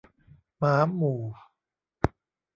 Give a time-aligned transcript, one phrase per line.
[0.57, 1.21] หมาหมู่